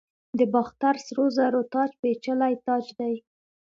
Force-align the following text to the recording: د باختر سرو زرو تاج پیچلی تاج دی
د 0.37 0.39
باختر 0.53 0.95
سرو 1.05 1.25
زرو 1.37 1.61
تاج 1.73 1.91
پیچلی 2.01 2.53
تاج 2.65 2.85
دی 2.97 3.13